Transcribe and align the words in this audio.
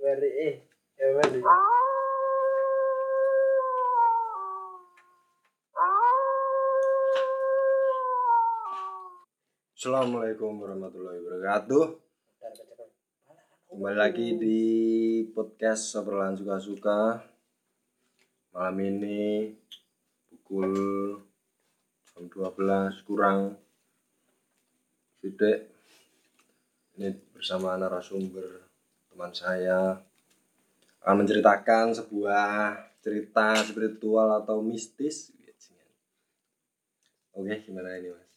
Mari 0.00 0.30
eh. 0.32 0.54
Ya 0.96 1.12
mari. 1.12 1.44
Assalamualaikum 9.76 10.56
warahmatullahi 10.56 11.20
wabarakatuh. 11.20 11.84
Kembali 13.68 13.96
lagi 14.00 14.40
di 14.40 14.60
podcast 15.36 15.92
Sobrolan 15.92 16.32
Suka-Suka. 16.32 17.20
Malam 18.56 18.76
ini 18.80 19.52
pukul 20.32 20.72
jam 22.08 22.24
12 22.24 23.04
kurang 23.04 23.52
Sidik. 25.20 25.68
Ini 26.96 27.12
bersama 27.36 27.76
narasumber 27.76 28.69
teman 29.20 29.36
saya 29.36 30.00
akan 31.04 31.20
menceritakan 31.20 31.92
sebuah 31.92 32.72
cerita 33.04 33.52
spiritual 33.68 34.40
atau 34.40 34.64
mistis. 34.64 35.28
Oke, 37.36 37.52
gimana 37.60 38.00
ini, 38.00 38.16
Mas? 38.16 38.32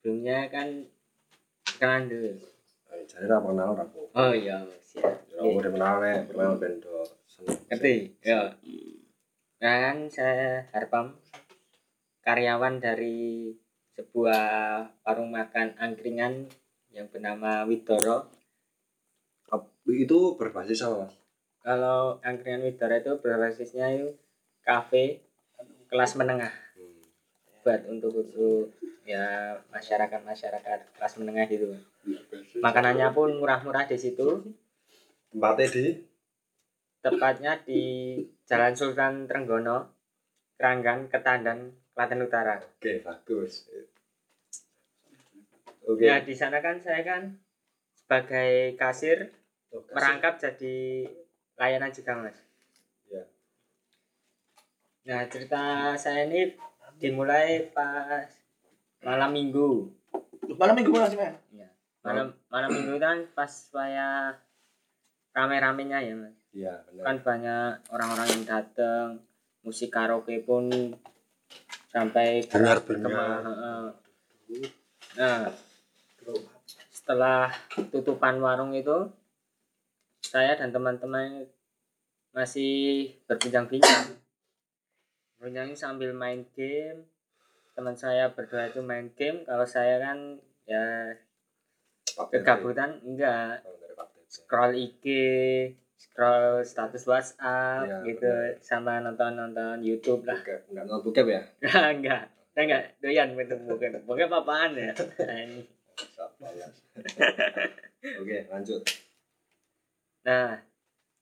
Sebelumnya 0.00 0.48
kan 0.48 0.88
kenalan 1.76 2.08
dulu. 2.08 2.32
Eh, 2.96 3.04
Jadi 3.04 3.28
ra 3.28 3.44
kenal 3.44 3.76
apa. 3.76 3.84
Oh 4.16 4.32
iya, 4.32 4.64
siap. 4.80 5.28
Ya 5.28 5.44
udah 5.44 5.68
kenal 5.68 6.00
nek, 6.00 6.32
kenal 6.32 6.56
bendo. 6.56 7.04
Ngerti? 7.68 8.16
Ya. 8.24 8.56
Nah, 9.60 9.74
kan 9.84 10.08
saya 10.08 10.64
Harpam 10.72 11.12
karyawan 12.24 12.80
dari 12.80 13.52
sebuah 14.00 14.48
warung 15.04 15.36
makan 15.36 15.76
angkringan 15.76 16.48
yang 16.88 17.04
bernama 17.12 17.68
Widoro. 17.68 18.39
Itu 19.90 20.38
berbasis 20.38 20.86
apa, 20.86 21.06
Mas? 21.06 21.14
Kalau 21.60 22.16
angkringan 22.24 22.64
Widoro 22.64 22.96
itu 22.96 23.12
berbasisnya 23.20 23.86
itu 23.92 24.16
kafe 24.64 25.20
kelas 25.90 26.16
menengah 26.16 26.52
Hmm. 26.78 27.02
buat 27.60 27.82
untuk 27.90 28.12
untuk 28.24 28.72
ya 29.04 29.58
masyarakat 29.68 30.20
masyarakat 30.24 30.78
kelas 30.96 31.14
menengah 31.20 31.44
gitu. 31.50 31.76
Makanannya 32.62 33.12
pun 33.12 33.36
murah-murah 33.36 33.84
di 33.84 33.98
situ. 34.00 34.40
Tempatnya 35.30 35.68
di 35.68 35.84
tepatnya 37.00 37.52
di 37.60 37.82
Jalan 38.48 38.74
Sultan 38.76 39.28
Trenggono, 39.28 39.92
Keranggan, 40.56 41.08
Ketandan, 41.12 41.72
Klaten 41.92 42.24
Utara. 42.24 42.56
Oke, 42.60 43.04
bagus. 43.04 43.68
Oke. 45.84 46.04
Ya 46.04 46.20
di 46.24 46.32
sana 46.32 46.64
kan 46.64 46.80
saya 46.80 47.04
kan 47.04 47.22
sebagai 47.92 48.74
kasir 48.80 49.39
Kasih. 49.70 49.94
merangkap 49.94 50.34
jadi 50.42 51.06
layanan 51.54 51.94
juga 51.94 52.12
mas. 52.18 52.38
Ya. 53.06 53.22
Nah 55.06 55.22
cerita 55.30 55.94
saya 55.94 56.26
ini 56.26 56.58
dimulai 56.98 57.70
pas 57.70 58.26
malam 59.06 59.30
minggu. 59.30 59.86
Malam 60.58 60.74
minggu 60.74 60.90
mana 60.90 61.06
sih, 61.06 61.16
Mas? 61.16 61.38
Ya. 61.54 61.70
Malam 62.02 62.34
malam 62.50 62.70
minggu 62.74 62.98
kan 62.98 63.22
pas 63.32 63.48
saya 63.48 64.34
rame-ramenya 65.30 66.02
ya 66.02 66.14
mas. 66.18 66.34
Iya, 66.50 66.82
benar. 66.90 67.04
kan 67.06 67.16
banyak 67.22 67.70
orang-orang 67.94 68.28
yang 68.34 68.42
datang 68.42 69.06
musik 69.62 69.94
karaoke 69.94 70.42
pun 70.42 70.66
sampai 71.94 72.42
dengar. 72.42 72.82
heeh. 72.82 73.82
nah 75.14 75.46
setelah 76.90 77.54
tutupan 77.94 78.42
warung 78.42 78.74
itu 78.74 79.10
saya 80.30 80.54
dan 80.54 80.70
teman-teman 80.70 81.42
masih 82.30 82.70
berbincang-bincang 83.26 84.14
berbincang 85.34 85.74
sambil 85.74 86.14
main 86.14 86.46
game 86.54 87.02
teman 87.74 87.98
saya 87.98 88.30
berdua 88.30 88.70
itu 88.70 88.78
main 88.78 89.10
game 89.10 89.42
kalau 89.42 89.66
saya 89.66 89.98
kan 89.98 90.38
ya 90.64 91.10
kegabutan 92.30 93.02
enggak 93.02 93.64
Oh, 93.66 93.74
update. 93.98 94.28
scroll 94.28 94.72
IG, 94.72 95.04
scroll 95.96 96.62
status 96.62 97.02
WhatsApp 97.04 97.90
Iya, 97.90 97.98
gitu 98.06 98.30
benar. 98.30 98.62
sama 98.62 99.02
nonton-nonton 99.02 99.82
YouTube 99.82 100.22
lah. 100.22 100.38
Oke, 100.38 100.62
enggak 100.70 100.84
nonton 100.86 101.00
bokep 101.10 101.26
ya? 101.26 101.42
enggak. 101.96 102.22
Saya 102.54 102.62
enggak 102.68 102.84
doyan 103.00 103.28
gitu 103.34 103.54
bukan. 103.66 103.90
Bukan 104.06 104.24
apa-apaan 104.30 104.70
ya. 104.78 104.92
Nah, 105.26 105.38
ini. 105.42 105.60
Sabalas. 106.14 106.74
Oke, 108.22 108.36
lanjut. 108.46 108.82
Nah, 110.26 110.60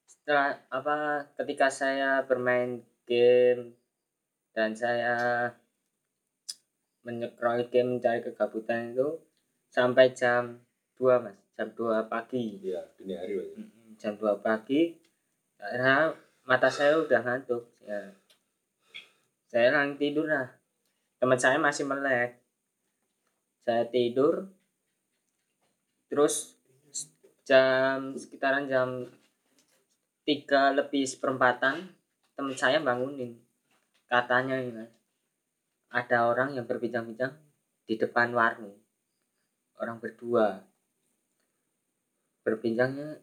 setelah 0.03 0.59
apa 0.67 0.95
ketika 1.39 1.71
saya 1.71 2.23
bermain 2.27 2.83
game 3.07 3.75
dan 4.51 4.75
saya 4.75 5.49
menyecroll 7.07 7.65
game 7.71 7.97
mencari 7.97 8.19
kegabutan 8.21 8.91
itu 8.91 9.23
sampai 9.71 10.11
jam 10.11 10.59
2 10.99 11.23
Mas, 11.23 11.39
jam 11.55 11.71
2 11.71 12.11
pagi. 12.11 12.59
Iya, 12.59 12.83
dini 12.99 13.15
hari, 13.15 13.39
Mas. 13.39 13.71
Jam 13.99 14.15
2 14.19 14.43
pagi 14.43 14.95
karena 15.59 16.15
mata 16.47 16.71
saya 16.71 16.97
udah 17.03 17.19
ngantuk 17.19 17.67
ya 17.83 18.15
saya 19.51 19.75
langsung 19.75 19.99
tidur 19.99 20.25
lah 20.25 20.47
teman 21.19 21.35
saya 21.35 21.59
masih 21.59 21.83
melek 21.83 22.39
saya 23.67 23.83
tidur 23.91 24.47
terus 26.07 26.58
jam 27.49 28.13
sekitaran 28.13 28.69
jam 28.69 29.09
tiga 30.21 30.69
lebih 30.77 31.09
seperempatan 31.09 31.89
teman 32.37 32.53
saya 32.53 32.77
bangunin 32.77 33.41
katanya 34.05 34.61
ini 34.61 34.85
ada 35.89 36.29
orang 36.29 36.53
yang 36.53 36.69
berbincang-bincang 36.69 37.33
di 37.89 37.97
depan 37.97 38.29
warung 38.37 38.77
orang 39.81 39.97
berdua 39.97 40.61
berbincangnya 42.45 43.17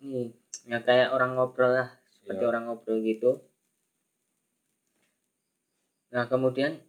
nih 0.00 0.32
ya 0.64 0.80
kayak 0.80 1.12
orang 1.12 1.36
ngobrol 1.36 1.76
lah 1.76 1.92
seperti 2.08 2.40
Iya. 2.40 2.48
orang 2.48 2.64
ngobrol 2.72 3.04
gitu 3.04 3.44
nah 6.08 6.24
kemudian 6.24 6.80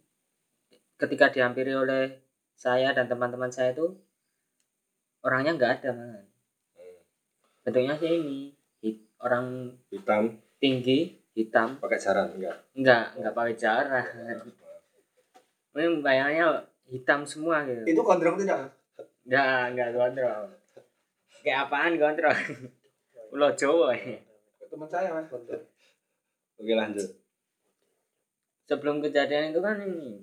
ketika 0.96 1.28
dihampiri 1.28 1.76
oleh 1.76 2.24
saya 2.56 2.96
dan 2.96 3.04
teman-teman 3.04 3.52
saya 3.52 3.76
itu 3.76 3.92
orangnya 5.20 5.52
nggak 5.60 5.72
ada 5.82 5.90
man. 5.92 6.24
Bentuknya 7.66 7.98
sih 7.98 8.10
ini 8.14 8.38
hit- 8.78 9.10
orang 9.18 9.74
Hitam 9.90 10.30
tinggi 10.56 11.18
hitam 11.34 11.76
pakai 11.76 11.98
jaran 11.98 12.30
enggak? 12.32 12.56
nggak 12.72 13.04
nggak 13.18 13.34
pakai 13.34 13.54
jarah 13.54 14.06
ini 15.74 16.00
bayangannya 16.00 16.46
hitam 16.86 17.26
semua 17.26 17.60
gitu 17.62 17.82
Itu 17.84 18.00
gondrong 18.00 18.38
tidak? 18.38 18.70
nggak 19.26 19.74
nggak 19.74 19.88
kontrol 19.92 20.42
kayak 21.42 21.58
apaan 21.66 21.94
kontrol 21.96 22.32
Pulau 23.28 23.50
Jawa 23.52 23.90
ya. 23.92 24.22
Teman 24.66 24.86
saya, 24.86 25.10
Mas. 25.10 25.26
Oke, 25.28 26.72
lanjut. 26.72 27.10
sebelum 28.64 28.98
kejadian 28.98 29.50
itu 29.50 29.58
kan 29.58 29.76
ini 29.76 30.22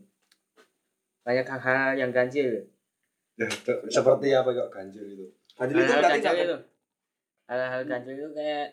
banyak 1.22 1.44
hal-hal 1.46 1.92
yang 1.96 2.10
ganjil 2.10 2.64
Ya, 3.34 3.50
seperti 3.88 4.30
apa 4.31 4.50
kok 4.50 4.70
ganjil 4.70 5.04
itu? 5.04 5.25
Hadir 5.56 5.75
itu 5.75 5.92
ganjil 5.92 6.36
itu 6.40 6.58
hal-hal 7.48 7.84
ganjil 7.86 8.16
itu 8.16 8.30
kayak 8.31 8.70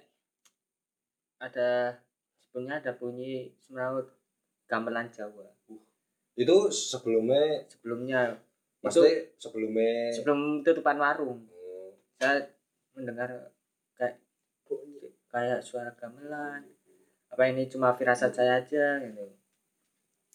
ada 1.41 1.97
sebelumnya 2.43 2.79
ada 2.83 2.93
bunyi 2.95 3.55
semeraut 3.59 4.13
gamelan 4.69 5.09
Jawa. 5.11 5.49
Itu 6.37 6.71
sebelumnya? 6.71 7.67
Sebelumnya. 7.67 8.21
Maksudnya 8.81 9.29
sebelumnya? 9.37 10.09
sebelum 10.15 10.65
tutupan 10.65 10.97
warung. 10.97 11.45
Hmm, 11.45 11.91
saya 12.17 12.49
mendengar 12.97 13.29
kayak 13.99 14.17
kayak 15.29 15.61
suara 15.61 15.93
gamelan. 15.99 16.65
Apa 17.31 17.51
ini 17.51 17.69
cuma 17.69 17.93
firasat 17.93 18.33
saya 18.33 18.65
aja 18.65 18.99
gitu. 19.05 19.37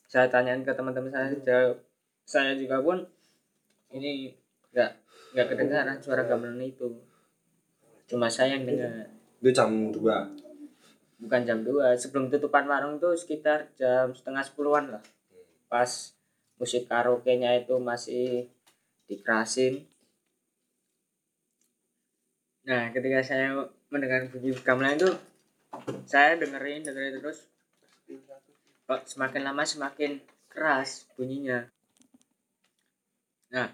Saya 0.06 0.30
tanyain 0.30 0.62
ke 0.62 0.72
teman-teman 0.72 1.10
saya 1.10 1.34
jawab 1.42 1.82
saya 2.26 2.58
juga 2.58 2.82
pun 2.82 3.06
ini 3.94 4.34
nggak 4.74 4.92
nggak 5.38 5.48
kedengaran 5.54 5.98
suara 6.02 6.26
gamelan 6.26 6.58
itu 6.66 6.90
cuma 8.06 8.30
saya 8.30 8.58
yang 8.58 8.66
dengar. 8.66 9.10
Itu 9.42 9.50
jam 9.54 9.94
2 9.94 10.46
bukan 11.26 11.42
jam 11.48 11.64
2 11.64 11.96
sebelum 11.96 12.28
tutupan 12.28 12.68
warung 12.68 13.00
tuh 13.00 13.16
sekitar 13.16 13.72
jam 13.80 14.12
setengah 14.12 14.44
sepuluhan 14.44 14.86
lah. 14.92 15.04
Pas 15.72 16.14
musik 16.60 16.88
karaoke 16.88 17.40
nya 17.40 17.56
itu 17.56 17.76
masih 17.80 18.48
dikerasin. 19.08 19.88
Nah 22.66 22.90
ketika 22.92 23.22
saya 23.24 23.70
mendengar 23.90 24.28
bunyi 24.30 24.52
gamelan 24.60 24.98
itu 25.00 25.10
saya 26.10 26.36
dengerin 26.36 26.84
dengerin 26.84 27.22
terus. 27.22 27.48
Kok 28.86 29.02
semakin 29.10 29.42
lama 29.42 29.64
semakin 29.66 30.22
keras 30.52 31.08
bunyinya. 31.16 31.66
Nah 33.50 33.72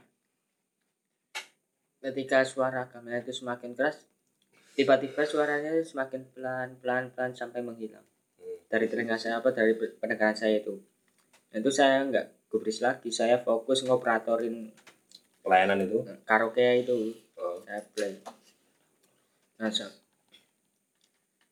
ketika 2.02 2.46
suara 2.46 2.90
gamelan 2.90 3.22
itu 3.22 3.34
semakin 3.34 3.78
keras 3.78 4.11
tiba-tiba 4.72 5.22
suaranya 5.24 5.76
semakin 5.84 6.22
pelan 6.32 6.70
pelan 6.80 7.12
pelan 7.12 7.32
sampai 7.32 7.60
menghilang. 7.62 8.04
Hmm. 8.40 8.58
dari 8.72 8.88
telinga 8.88 9.20
saya 9.20 9.38
apa 9.44 9.52
dari 9.52 9.76
pendengaran 9.76 10.34
saya 10.34 10.58
itu. 10.60 10.80
Dan 11.52 11.60
itu 11.60 11.72
saya 11.72 12.08
nggak 12.08 12.48
gubris 12.48 12.80
lagi 12.80 13.12
saya 13.12 13.40
fokus 13.40 13.84
ngoperatorin 13.84 14.72
Pelayanan 15.42 15.84
itu. 15.84 16.00
karaoke 16.24 16.84
itu. 16.84 17.12
Oh. 17.36 17.60
saya 17.68 17.82
play. 17.92 18.16
Nah 19.60 19.70
so- 19.70 19.92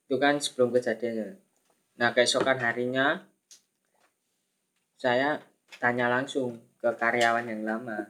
itu 0.08 0.16
kan 0.18 0.40
sebelum 0.42 0.74
kejadiannya. 0.74 1.38
Nah 2.00 2.10
keesokan 2.16 2.58
harinya 2.64 3.22
saya 4.96 5.40
tanya 5.78 6.08
langsung 6.10 6.58
ke 6.80 6.90
karyawan 6.96 7.46
yang 7.46 7.62
lama. 7.68 8.08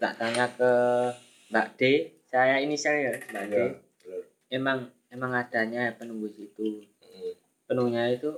Tak 0.00 0.16
tanya 0.16 0.48
ke 0.48 0.72
Mbak 1.52 1.68
D 1.76 1.82
saya 2.30 2.62
inisial 2.62 2.94
ya 2.94 3.12
Mbak. 3.12 3.44
Benar. 3.50 3.70
emang 4.50 4.78
emang 5.10 5.30
adanya 5.34 5.90
penunggu 5.94 6.30
situ 6.30 6.86
Hmm. 7.02 7.34
penuhnya 7.66 8.06
itu 8.06 8.30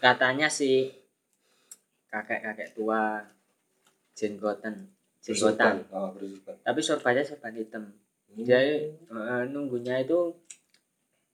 katanya 0.00 0.48
sih 0.48 0.88
kakek-kakek 2.08 2.72
tua 2.72 3.20
jenggotan 4.12 4.88
jenggotan. 5.22 5.84
Oh, 5.92 6.10
tapi 6.64 6.80
sorbannya 6.80 7.22
sorban 7.22 7.54
hitam 7.54 7.84
Hmm. 8.32 8.44
jadi 8.48 8.88
eh, 8.88 9.42
nunggunya 9.52 10.00
itu 10.00 10.32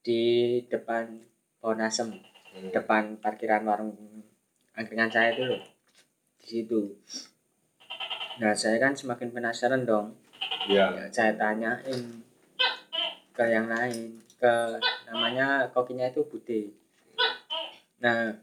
di 0.02 0.22
depan 0.66 1.22
pohon 1.58 1.78
asem 1.78 2.10
Hmm. 2.50 2.70
depan 2.74 3.14
parkiran 3.18 3.62
warung 3.62 3.94
angkringan 4.74 5.10
saya 5.10 5.30
itu 5.30 5.46
di 6.38 6.46
situ 6.46 6.82
nah 8.38 8.54
saya 8.54 8.78
kan 8.78 8.94
semakin 8.94 9.30
penasaran 9.30 9.82
dong 9.82 10.14
Iya. 10.68 10.86
Ya, 10.92 11.04
saya 11.08 11.32
tanyain 11.34 12.00
ke 13.32 13.44
yang 13.48 13.66
lain. 13.66 14.20
Ke 14.36 14.76
namanya 15.08 15.66
kokinya 15.72 16.06
itu 16.12 16.22
Bude. 16.28 16.76
Nah 18.04 18.36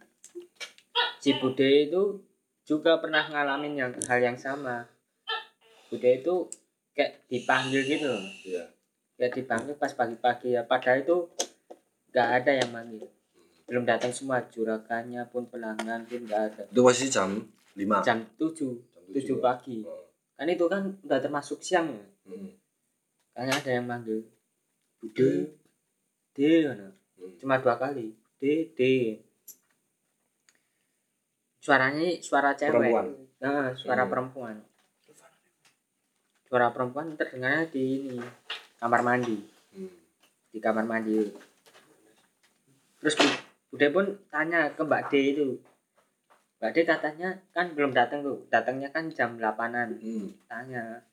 si 1.22 1.38
Bude 1.38 1.88
itu 1.88 2.20
juga 2.66 2.98
pernah 2.98 3.30
ngalamin 3.30 3.78
yang 3.78 3.92
hal 4.10 4.20
yang 4.20 4.36
sama. 4.36 4.90
Bude 5.94 6.20
itu 6.20 6.50
kayak 6.98 7.30
dipanggil 7.30 7.86
gitu 7.86 8.10
loh. 8.10 8.26
Iya. 8.42 8.66
kayak 9.16 9.32
dipanggil 9.32 9.76
pas 9.80 9.94
pagi-pagi 9.96 10.60
ya. 10.60 10.68
Padahal 10.68 11.00
itu 11.06 11.18
nggak 12.12 12.30
ada 12.42 12.52
yang 12.52 12.70
manggil. 12.74 13.08
Belum 13.70 13.88
datang 13.88 14.12
semua. 14.12 14.44
Juragannya 14.52 15.24
pun 15.32 15.48
pelanggan 15.48 16.04
pun 16.04 16.20
nggak 16.28 16.42
ada. 16.52 16.64
Itu 16.68 16.82
posisi 16.84 17.08
jam 17.08 17.40
5. 17.76 18.04
jam 18.04 18.20
7 18.36 18.76
Jam 18.92 19.04
7 19.12 19.40
pagi. 19.40 19.84
Oh. 19.88 20.05
Kan 20.36 20.46
itu 20.46 20.66
kan 20.66 21.00
udah 21.02 21.20
termasuk 21.20 21.60
siang 21.60 21.90
ya 21.90 22.04
Hmm. 22.26 22.50
Kayaknya 23.32 23.54
ada 23.56 23.70
yang 23.72 23.86
manggil 23.86 24.20
Bude 24.98 25.54
D 26.32 26.38
mana? 26.66 26.90
Hmm. 27.16 27.34
Cuma 27.38 27.56
dua 27.58 27.76
kali 27.76 28.12
D 28.36 28.44
D 28.72 28.80
Suaranya 31.60 32.06
suara 32.20 32.54
cewek 32.54 32.74
Perempuan. 32.74 33.08
Nah, 33.38 33.74
suara 33.74 34.04
Hmm. 34.06 34.12
perempuan 34.12 34.56
Suara 36.46 36.70
perempuan 36.70 37.14
terdengarnya 37.14 37.66
di 37.68 37.84
ini 38.02 38.18
Kamar 38.76 39.02
mandi 39.02 39.38
Hmm. 39.72 39.92
Di 40.50 40.58
kamar 40.58 40.84
mandi 40.84 41.30
Terus 42.98 43.16
Bu- 43.16 43.44
Bude 43.70 43.88
pun 43.92 44.06
tanya 44.28 44.72
ke 44.72 44.82
Mbak 44.82 45.02
D 45.08 45.14
itu 45.30 45.48
D 46.58 46.82
katanya 46.82 47.30
kan 47.52 47.76
belum 47.76 47.92
datang 47.92 48.22
tuh 48.22 48.48
Datangnya 48.48 48.90
kan 48.90 49.08
jam 49.10 49.36
8an 49.36 49.96
Hmm. 49.98 50.28
tanya 50.48 51.04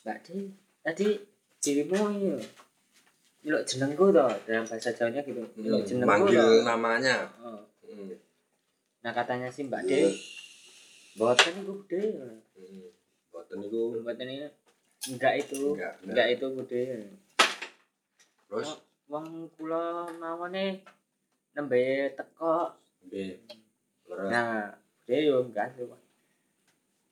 D 0.00 0.50
tadi 0.80 1.18
dirimu 1.58 1.98
ini 2.10 2.34
Nyeluk 3.42 3.66
jenengku 3.66 4.14
toh 4.14 4.30
dalam 4.46 4.62
bahasa 4.62 4.94
Jawanya 4.94 5.18
gitu. 5.20 5.42
Nyeluk 5.58 5.82
Hmm. 5.82 5.88
jenengku 5.88 6.10
Manggil 6.14 6.38
toh. 6.38 6.62
namanya. 6.62 7.16
Oh. 7.42 7.58
Hmm. 7.82 8.14
Nah 9.02 9.10
katanya 9.10 9.50
si 9.50 9.66
Mbak 9.66 9.82
D, 9.82 10.14
boten 11.18 11.50
iku 11.58 11.74
Bude. 11.74 12.02
Hmm. 12.54 12.86
Boten 13.34 13.58
itu 13.60 13.98
Boten 13.98 14.30
ini 14.30 14.46
enggak 15.10 15.42
itu. 15.42 15.74
enggak. 15.74 15.94
Enggak 16.06 16.26
itu 16.30 16.46
Bude. 16.54 16.84
Terus 18.46 18.70
Wong 19.10 19.26
kula 19.52 20.06
mawone 20.16 20.86
nembe 21.52 21.82
teko. 22.14 22.78
B. 23.02 23.41
Nah, 25.22 25.30
yo 25.30 25.46
enggak 25.46 25.78
tuh. 25.78 25.94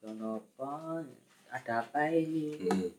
Sono 0.02 0.42
apa? 0.42 1.06
Ada 1.54 1.86
apa 1.86 2.10
ini? 2.10 2.58
Hmm. 2.66 2.90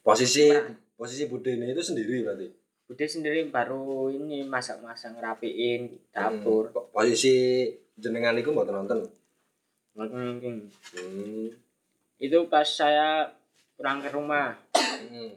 Posisi 0.00 0.48
posisi 0.96 1.28
budene 1.28 1.68
itu 1.68 1.84
sendiri 1.84 2.24
berarti. 2.24 2.48
Bude 2.88 3.04
sendiri 3.04 3.44
baru 3.52 4.08
ini 4.08 4.40
masak-masak 4.48 5.20
ngerapiin 5.20 6.08
dapur. 6.08 6.72
Hmm. 6.72 6.88
Posisi 6.88 7.68
jenengan 7.92 8.32
itu 8.40 8.56
mboten 8.56 8.72
nonton. 8.72 9.04
Mungkin 9.92 10.72
Hmm. 10.96 11.52
itu 12.16 12.38
pas 12.48 12.64
saya 12.64 13.28
pulang 13.76 14.00
ke 14.00 14.08
rumah 14.08 14.56
Hmm. 15.12 15.36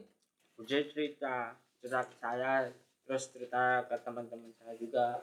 Bude 0.56 0.88
cerita 0.88 1.52
cerita 1.84 2.00
saya 2.16 2.72
terus 3.04 3.28
cerita 3.28 3.84
ke 3.84 4.00
teman-teman 4.00 4.48
saya 4.56 4.72
juga 4.80 5.20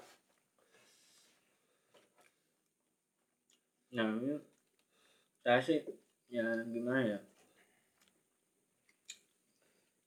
nah 3.93 4.09
saya 5.45 5.59
sih 5.61 5.77
ya 6.33 6.45
gimana 6.65 7.01
ya? 7.03 7.19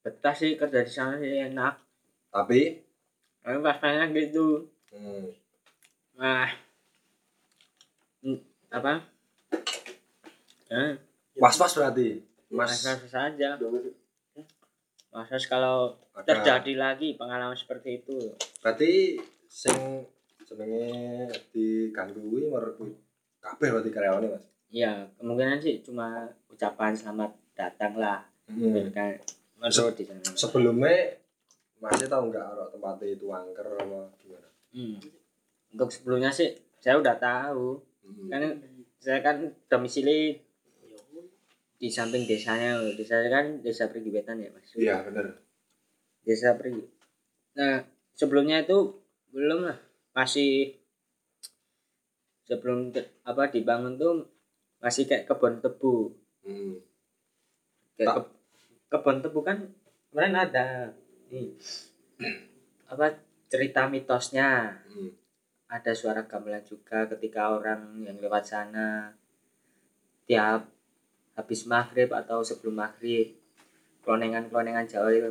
Betah 0.02 0.34
sih 0.34 0.58
kerja 0.58 0.82
di 0.82 0.90
sana 0.90 1.14
sih 1.22 1.46
enak. 1.46 1.74
Tapi? 2.34 2.82
Tapi 3.46 3.56
pas 3.62 3.78
tanya 3.78 4.10
gitu. 4.10 4.66
Hmm. 4.90 5.30
nah. 6.18 6.50
Hmm, 8.24 8.40
apa? 8.74 9.06
Ya. 10.66 10.98
Was-was 11.38 11.78
berarti. 11.78 12.26
Mas 12.46 12.82
masa 12.82 13.06
saja 13.06 13.58
masa 15.16 15.40
kalau 15.48 15.96
ada. 16.12 16.28
terjadi 16.28 16.72
lagi 16.76 17.08
pengalaman 17.16 17.56
seperti 17.56 18.04
itu. 18.04 18.36
Berarti 18.60 19.16
sing 19.48 20.04
jenenge 20.44 21.26
diganggu 21.50 22.20
kuwi 22.20 22.52
merek 22.52 22.76
kuwi 22.78 23.05
kabeh 23.46 23.68
berarti 23.70 23.90
karyawane 23.90 24.26
Mas. 24.28 24.44
ya 24.68 24.90
kemungkinan 25.14 25.58
sih 25.58 25.78
cuma 25.80 26.26
ucapan 26.48 26.92
selamat 26.92 27.30
datang 27.52 27.94
lah 27.96 28.20
Hmm. 28.46 28.78
kan 28.90 29.10
menurut 29.56 29.94
di 29.94 30.04
sana 30.04 30.22
Sebelumnya 30.22 31.18
masih 31.76 32.06
tahu 32.06 32.30
nggak 32.30 32.46
kalau 32.46 32.66
tempatnya 32.68 33.08
itu 33.12 33.26
angker 33.26 33.66
apa 33.66 34.06
gimana? 34.16 34.48
Hmm. 34.70 34.98
untuk 35.68 35.88
sebelumnya 35.88 36.30
sih 36.30 36.50
saya 36.76 36.96
udah 36.96 37.16
tahu 37.16 37.74
Hmm. 38.02 38.28
kan 38.28 38.42
saya 38.96 39.18
kan 39.18 39.36
domisili 39.66 40.38
di 41.76 41.88
samping 41.88 42.22
desanya 42.22 42.78
desa 42.88 43.18
kan 43.26 43.58
desa 43.60 43.86
Pergibetan 43.86 44.38
ya 44.38 44.48
mas 44.48 44.70
Iya 44.72 45.02
benar. 45.02 45.42
desa 46.22 46.54
Pergi 46.54 46.86
nah 47.52 47.82
sebelumnya 48.12 48.62
itu 48.62 48.94
belum 49.28 49.64
lah 49.64 49.76
masih 50.12 50.70
sebelum 52.46 52.94
ke- 52.94 53.10
apa 53.26 53.50
dibangun 53.50 53.98
tuh 53.98 54.22
masih 54.78 55.04
kayak 55.04 55.26
kebun 55.26 55.58
tebu 55.58 56.14
Hmm. 56.46 56.78
kayak 57.98 58.22
ke- 58.22 58.34
kebun 58.88 59.18
tebu 59.18 59.42
kan 59.42 59.58
kemarin 60.10 60.36
ada 60.38 60.66
nih 61.28 61.50
apa 62.92 63.18
cerita 63.50 63.90
mitosnya 63.90 64.78
Hmm. 64.86 65.10
ada 65.66 65.90
suara 65.90 66.22
gamelan 66.22 66.62
juga 66.62 67.10
ketika 67.10 67.50
orang 67.50 67.98
yang 68.06 68.16
lewat 68.22 68.46
sana 68.46 69.10
tiap 70.26 70.70
habis 71.34 71.66
maghrib 71.66 72.10
atau 72.14 72.40
sebelum 72.40 72.78
maghrib 72.78 73.34
klonengan 74.06 74.46
klonengan 74.46 74.86
Jawa 74.86 75.10
itu 75.10 75.30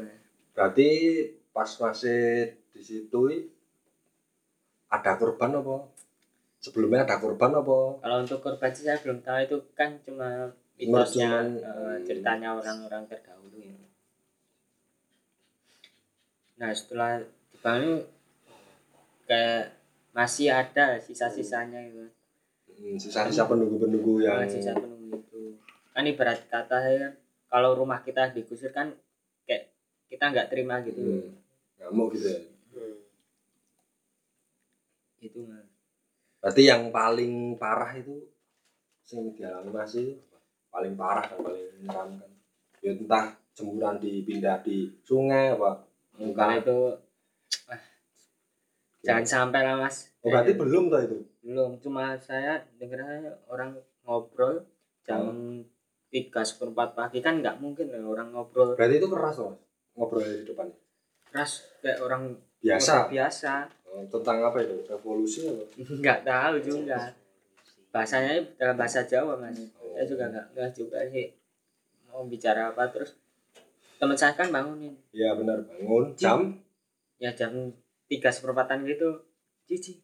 Berarti 0.52 0.90
pas 1.52 1.68
masih 1.68 2.52
di 2.72 2.80
situ 2.84 3.20
ada 4.88 5.12
korban 5.16 5.52
apa? 5.60 5.95
Sebelumnya 6.66 7.06
ada 7.06 7.22
korban 7.22 7.52
apa? 7.54 7.78
kalau 8.02 8.18
untuk 8.26 8.42
korban 8.42 8.74
sih 8.74 8.90
saya 8.90 8.98
belum 8.98 9.22
tahu 9.22 9.38
itu 9.46 9.58
kan 9.78 9.94
cuma 10.02 10.50
mitosnya 10.82 11.46
eh, 11.46 11.62
hmm. 11.62 12.02
ceritanya 12.04 12.58
orang-orang 12.58 13.06
terdahulu 13.06 13.58
ya. 13.62 13.78
nah 16.58 16.74
setelah 16.74 17.22
dibangun 17.54 18.02
kayak 19.30 19.78
masih 20.12 20.50
ada 20.50 20.98
sisa-sisanya 20.98 21.86
gitu 21.86 22.10
Hmm, 22.76 23.00
sisa-sisa 23.00 23.48
penunggu-penunggu 23.48 24.20
yang 24.20 24.44
yang 24.44 24.52
sisa 24.52 24.76
penunggu 24.76 25.16
itu 25.16 25.56
kan 25.96 26.04
ibarat 26.04 26.44
kata 26.52 26.80
ya 26.92 27.08
kalau 27.48 27.72
rumah 27.72 28.04
kita 28.04 28.36
digusur 28.36 28.76
kan 28.76 28.92
kayak 29.48 29.72
kita 30.12 30.28
nggak 30.28 30.52
terima 30.52 30.84
gitu 30.84 31.00
Hmm. 31.00 31.40
ngamuk 31.80 32.18
gitu 32.18 32.28
ya. 32.36 32.40
itu 35.24 35.40
Mas. 35.48 35.75
Berarti 36.46 36.70
yang 36.70 36.94
paling 36.94 37.58
parah 37.58 37.90
itu 37.98 38.22
sing 39.02 39.34
dialami 39.34 39.74
masih 39.74 40.14
paling 40.70 40.94
parah 40.94 41.26
dan 41.26 41.42
paling 41.42 41.74
menyeramkan. 41.82 42.30
Ya 42.86 42.94
entah 42.94 43.34
jemuran 43.58 43.98
dipindah 43.98 44.62
di 44.62 44.94
sungai 45.02 45.58
apa? 45.58 45.90
Kalau 46.14 46.54
itu 46.54 46.80
ah, 47.66 47.82
jangan 49.02 49.26
sampai 49.26 49.66
lah 49.66 49.74
mas. 49.82 50.14
oh, 50.22 50.30
berarti 50.30 50.54
belum 50.54 50.94
tuh 50.94 51.02
itu? 51.02 51.18
Belum. 51.42 51.82
Cuma 51.82 52.14
saya 52.22 52.62
dengar 52.78 53.02
orang 53.50 53.82
ngobrol 54.06 54.62
jam 55.02 55.34
tiga 56.14 56.46
seperempat 56.46 56.94
pagi 56.94 57.26
kan 57.26 57.42
nggak 57.42 57.58
mungkin 57.58 57.90
lah 57.90 58.06
orang 58.06 58.30
ngobrol. 58.30 58.78
Berarti 58.78 59.02
itu 59.02 59.10
keras 59.10 59.42
loh 59.42 59.58
Mas? 59.58 59.66
ngobrol 59.98 60.22
di 60.22 60.46
depan. 60.46 60.70
Keras 61.26 61.66
kayak 61.82 62.06
orang 62.06 62.38
biasa. 62.62 63.10
biasa 63.10 63.66
tentang 64.06 64.38
apa 64.42 64.58
itu? 64.60 64.76
Revolusi 64.86 65.40
apa? 65.46 65.64
Nggak 66.02 66.20
tahu 66.24 66.56
juga. 66.60 67.00
Bahasanya 67.90 68.44
dalam 68.56 68.76
bahasa 68.76 69.04
Jawa 69.04 69.36
mas. 69.36 69.56
Saya 69.72 70.04
juga 70.04 70.28
nggak 70.28 70.46
nggak 70.52 70.72
juga 70.72 71.00
sih. 71.08 71.32
Mau 72.06 72.28
bicara 72.28 72.70
apa 72.70 72.84
terus? 72.88 73.16
Teman 73.96 74.14
saya 74.14 74.36
kan 74.36 74.52
bangunin. 74.52 74.92
Ya 75.10 75.32
benar. 75.32 75.64
Bangun 75.64 76.12
jam? 76.14 76.40
Ya 77.16 77.32
jam 77.32 77.72
tiga 78.06 78.28
seperempatan 78.28 78.84
gitu. 78.84 79.24
Cici 79.66 80.04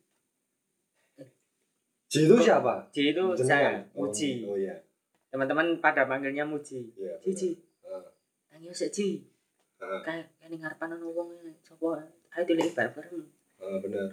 Ji. 2.08 2.28
Itu 2.28 2.36
siapa? 2.38 2.92
Ji 2.92 3.12
itu 3.12 3.24
saya 3.38 3.80
Oh, 3.92 4.08
Muji. 4.08 4.44
oh 4.44 4.56
iya. 4.56 4.76
Teman-teman 5.28 5.80
pada 5.80 6.04
panggilnya 6.04 6.44
Muji. 6.44 6.92
Iya 6.96 7.16
benar. 7.16 7.24
Cici 7.24 7.50
Ah, 7.84 8.04
Ayo 8.56 8.72
sik 8.72 8.92
Ji. 8.92 9.28
Ah, 9.80 10.00
kayak 10.00 10.28
ini 10.46 10.56
ngarepan 10.56 10.96
ono 10.96 11.08
wong 11.10 11.30
sapa? 11.60 12.04
Ayo 12.32 12.44
dilihat 12.46 12.76
bareng 12.96 13.28
ah, 13.62 13.78
benar. 13.80 14.10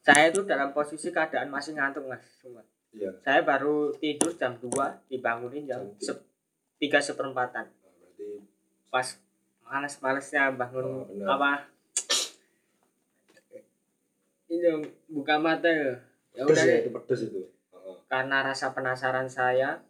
Saya 0.00 0.28
itu 0.28 0.44
dalam 0.44 0.70
posisi 0.70 1.08
keadaan 1.08 1.48
masih 1.48 1.74
ngantuk 1.74 2.04
mas 2.04 2.20
semua. 2.36 2.60
Iya. 2.92 3.10
Saya 3.20 3.40
baru 3.42 3.90
tidur 3.96 4.30
jam 4.34 4.54
2 4.54 4.70
dibangunin 5.08 5.64
jam 5.64 5.80
Jam 5.98 6.14
se- 6.14 6.24
tiga. 6.78 7.00
seperempatan. 7.00 7.66
Ah, 7.66 7.92
berarti 7.98 8.44
pas 8.86 9.08
malas-malasnya 9.64 10.54
bangun 10.54 10.84
Oh, 11.02 11.26
apa? 11.26 11.66
Ini 14.46 14.70
buka 15.08 15.34
mata 15.36 15.66
ya. 15.66 15.98
Ya 16.34 16.42
udah 16.44 16.62
ya 16.62 16.76
itu 16.82 16.90
pedes 16.92 17.20
itu. 17.26 17.40
Karena 18.06 18.44
rasa 18.44 18.70
penasaran 18.70 19.26
saya 19.26 19.80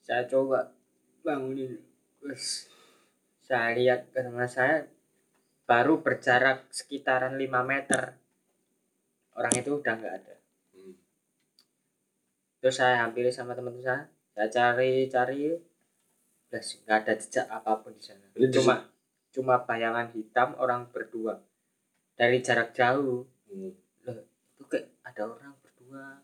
saya 0.00 0.26
coba 0.26 0.68
bangunin. 1.22 1.80
Wes. 2.20 2.68
saya 3.38 3.76
lihat 3.76 4.08
ke 4.08 4.24
rumah 4.24 4.48
saya 4.48 4.88
baru 5.64 6.00
berjarak 6.04 6.68
sekitaran 6.68 7.40
5 7.40 7.64
meter. 7.64 8.16
Orang 9.34 9.54
itu 9.56 9.80
udah 9.80 9.94
nggak 9.98 10.14
ada. 10.14 10.34
Hmm. 10.74 10.94
terus 12.62 12.80
saya 12.80 13.04
hampiri 13.04 13.28
sama 13.28 13.52
teman 13.52 13.76
saya 13.82 14.08
saya 14.32 14.48
cari 14.48 15.06
cari 15.12 15.52
Belas, 16.48 16.70
nggak 16.86 16.98
ada 17.02 17.12
jejak 17.18 17.46
apa 17.50 17.82
pun 17.82 17.90
di 17.98 18.02
sana. 18.04 18.30
Jadi 18.30 18.46
di 18.46 18.54
cuma 18.54 18.86
cuma 19.34 19.54
bayangan 19.66 20.14
hitam 20.14 20.54
orang 20.62 20.86
berdua. 20.86 21.42
Dari 22.14 22.38
jarak 22.38 22.70
jauh. 22.70 23.26
Hmm. 23.50 23.74
itu 24.54 24.62
kayak 24.70 24.86
ada 25.02 25.34
orang 25.34 25.50
berdua. 25.58 26.22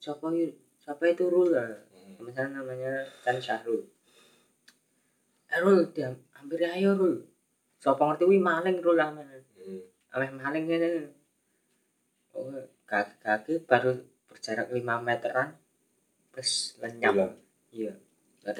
Siapa 0.00 0.32
itu 0.32 0.56
siapa 0.80 1.04
itu 1.12 1.28
Rul? 1.28 1.52
Lah 1.52 1.68
Hmm. 2.04 2.30
saya 2.32 2.48
namanya 2.52 3.04
Chan 3.24 3.36
Syahrul. 3.40 3.84
Eh 5.48 5.60
Rul 5.60 5.92
dia 5.92 6.12
hampir 6.36 6.60
ayo 6.64 6.96
Rul 6.96 7.33
siapa 7.84 8.00
ngerti 8.00 8.24
wih 8.24 8.40
maling 8.40 8.80
Rul 8.80 8.96
lah. 8.96 9.12
Hmm. 9.12 9.84
ameh 10.16 10.30
maling 10.40 10.64
ini 10.64 11.04
oh 12.32 12.64
kaki-kaki 12.88 13.60
baru 13.68 14.00
berjarak 14.24 14.72
5 14.72 14.80
meteran 15.04 15.52
terus 16.32 16.80
lenyap. 16.80 17.36
Iya. 17.68 17.92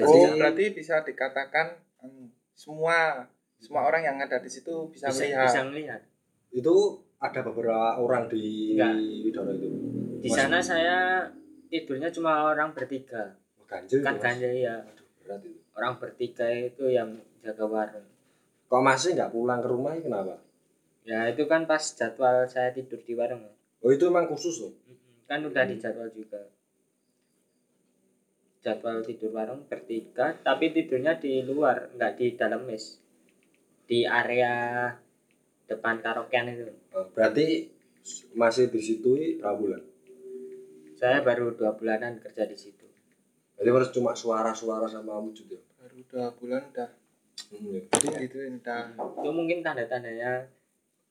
Oh, 0.04 0.36
berarti 0.36 0.76
bisa 0.76 1.00
dikatakan 1.00 1.80
mm, 2.04 2.52
semua 2.52 3.24
semua 3.56 3.88
orang 3.88 4.04
yang 4.04 4.16
ada 4.20 4.38
di 4.44 4.50
situ 4.52 4.92
bisa, 4.92 5.08
bisa, 5.08 5.24
melihat. 5.24 5.48
bisa 5.48 5.60
melihat. 5.72 6.00
Itu 6.52 6.74
ada 7.16 7.40
beberapa 7.40 7.96
orang 7.96 8.28
di. 8.28 8.76
Widoro 9.24 9.56
itu? 9.56 9.68
Di 10.20 10.28
Mas- 10.28 10.36
sana 10.36 10.60
saya 10.60 10.98
tidurnya 11.72 12.12
cuma 12.12 12.52
orang 12.52 12.76
bertiga. 12.76 13.34
Oh, 13.56 13.64
ganjil 13.64 14.04
kan 14.04 14.20
ganja 14.20 14.50
ya 14.52 14.84
Aduh, 14.84 15.08
berat 15.24 15.40
itu. 15.42 15.58
Orang 15.74 15.98
bertiga 15.98 16.46
itu 16.52 16.84
yang 16.92 17.18
jaga 17.42 17.66
warung 17.66 18.13
kok 18.74 18.82
masih 18.82 19.14
nggak 19.14 19.30
pulang 19.30 19.62
ke 19.62 19.70
rumah 19.70 19.94
kenapa? 19.94 20.42
Ya 21.06 21.30
itu 21.30 21.46
kan 21.46 21.62
pas 21.62 21.78
jadwal 21.94 22.42
saya 22.50 22.74
tidur 22.74 22.98
di 23.06 23.14
warung. 23.14 23.46
Oh 23.78 23.90
itu 23.94 24.10
emang 24.10 24.26
khusus 24.26 24.66
loh? 24.66 24.74
Kan 25.30 25.46
udah 25.46 25.62
dijadwal 25.62 26.10
juga. 26.10 26.42
Jadwal 28.66 29.06
tidur 29.06 29.30
warung 29.30 29.62
bertiga 29.70 30.34
tapi 30.42 30.74
tidurnya 30.74 31.14
di 31.22 31.46
luar 31.46 31.94
nggak 31.94 32.18
di 32.18 32.34
dalam 32.34 32.66
mes 32.66 32.98
di 33.86 34.02
area 34.02 34.90
depan 35.70 36.02
karaokean 36.02 36.50
itu. 36.50 36.74
Oh, 36.98 37.06
berarti 37.14 37.70
masih 38.34 38.74
di 38.74 38.82
situ 38.82 39.38
berapa 39.38 39.54
bulan? 39.54 39.82
Saya 40.98 41.22
baru 41.22 41.54
dua 41.54 41.78
bulanan 41.78 42.18
kerja 42.18 42.42
di 42.42 42.58
situ. 42.58 42.90
Jadi 43.54 43.70
harus 43.70 43.94
cuma 43.94 44.18
suara-suara 44.18 44.90
sama 44.90 45.14
wujud 45.22 45.46
ya. 45.46 45.62
Baru 45.78 46.02
dua 46.10 46.34
bulan 46.34 46.66
udah. 46.74 46.90
Hmm. 46.90 47.03
Jadi 47.54 48.06
gitu 48.20 48.36
udah 48.50 48.84
itu 49.16 49.30
mungkin 49.30 49.58
tanda-tandanya 49.60 50.32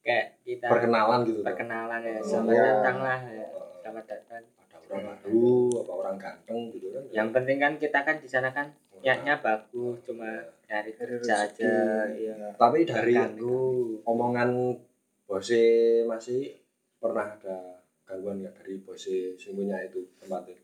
kayak 0.00 0.36
kita 0.42 0.66
Perkenalan 0.68 1.20
gitu. 1.24 1.40
Perkenalan 1.40 2.00
ya 2.02 2.14
Oh. 2.14 2.24
selamat 2.26 2.52
Iya. 2.52 2.64
datang 2.68 2.96
lah 3.00 3.20
ya 3.24 3.46
Oh, 3.48 3.64
selamat 3.74 4.04
datang 4.06 4.42
ada 4.44 4.76
orang 4.84 5.16
baru, 5.16 5.48
apa 5.74 5.92
orang 5.96 6.16
ganteng 6.18 6.60
gitu 6.70 6.86
kan. 6.90 7.02
yang 7.10 7.28
penting 7.30 7.56
kan 7.58 7.72
kita 7.74 7.98
kan 8.00 8.16
di 8.16 8.28
sana 8.28 8.48
kan 8.50 8.68
niatnya 8.94 9.34
bagus 9.38 9.96
cuma 10.02 10.28
cari 10.62 10.92
dari 10.92 10.92
kerja 10.92 11.34
rezeki. 11.40 11.64
aja 11.64 11.74
iya 12.10 12.34
Ya. 12.34 12.48
Tapi 12.54 12.78
dari 12.84 13.14
Ganggu. 13.14 14.00
omongan 14.04 14.76
bose 15.24 15.62
masih 16.04 16.52
pernah 16.96 17.26
ada 17.30 17.80
gangguan 18.04 18.38
nggak 18.38 18.54
dari 18.54 18.76
bose 18.78 19.32
sing 19.34 19.52
punya 19.54 19.80
itu 19.80 20.04
tempatnya? 20.18 20.56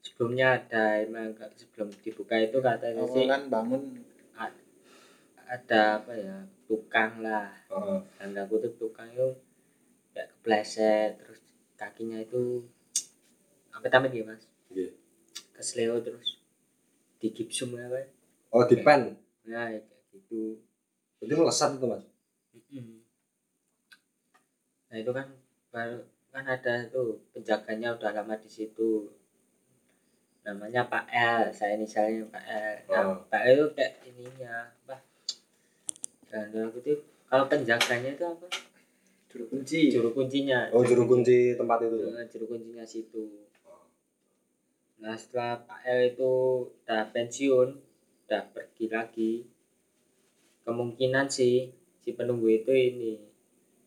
sebelumnya 0.00 0.46
ada 0.56 0.98
emang 0.98 1.30
sebelum 1.52 1.86
dibuka 1.94 2.34
itu 2.34 2.58
katanya 2.58 3.04
sih 3.04 3.22
Awalan 3.22 3.42
bangun 3.46 3.82
ada 5.50 5.98
apa 5.98 6.12
ya 6.14 6.36
tukang 6.70 7.18
lah. 7.26 7.50
Oh, 7.66 7.98
tanda 8.14 8.46
kutip 8.46 8.78
tukang 8.78 9.10
itu 9.10 9.34
ya 10.14 10.22
kepleset 10.26 11.18
terus 11.18 11.42
kakinya 11.74 12.22
itu 12.22 12.62
apa 13.74 13.86
tamit 13.90 14.14
ya 14.14 14.22
mas. 14.22 14.46
Iya. 14.70 14.94
kesleo 15.50 15.98
terus. 16.00 16.38
Di 17.18 17.34
gipsum 17.34 17.74
apa 17.74 18.06
Oh 18.54 18.62
di 18.64 18.78
pen. 18.80 19.18
ya 19.42 19.66
kayak 19.66 19.82
gitu. 20.14 20.62
Berarti 21.18 21.34
melesat 21.34 21.70
itu 21.76 21.86
mas. 21.90 22.04
Nah 24.90 24.96
itu 24.98 25.10
kan 25.10 25.26
baru 25.74 25.98
kan 26.30 26.46
ada 26.46 26.86
tuh 26.94 27.18
penjaganya 27.34 27.98
udah 27.98 28.10
lama 28.14 28.38
di 28.38 28.46
situ. 28.46 29.10
Namanya 30.46 30.86
Pak 30.86 31.10
L 31.10 31.50
saya 31.50 31.74
inisialnya 31.74 32.26
Pak 32.30 32.44
L. 32.46 32.76
Nah, 32.86 33.02
Oh. 33.02 33.16
Pak 33.26 33.42
L 33.44 33.50
itu 33.54 33.66
kayak 33.74 33.92
ininya 34.06 34.70
apa 34.86 35.09
dan 36.30 36.70
kutip 36.70 37.02
kalau 37.26 37.46
penjaganya 37.46 38.10
itu 38.14 38.24
apa? 38.26 38.46
Juru 39.30 39.44
kunci. 39.46 39.80
Juru 39.94 40.10
kuncinya. 40.10 40.66
Oh 40.74 40.82
juru 40.82 41.06
kunci 41.06 41.54
tempat 41.54 41.86
itu. 41.86 42.02
Eh, 42.02 42.26
juru 42.26 42.44
kuncinya 42.50 42.82
situ. 42.82 43.46
Nah 44.98 45.14
setelah 45.14 45.62
Pak 45.62 45.80
L 45.86 46.00
itu 46.14 46.32
udah 46.66 47.02
pensiun 47.14 47.68
udah 48.26 48.42
pergi 48.54 48.86
lagi 48.86 49.32
kemungkinan 50.66 51.26
sih 51.26 51.70
si 51.98 52.10
penunggu 52.14 52.50
itu 52.50 52.74
ini 52.74 53.18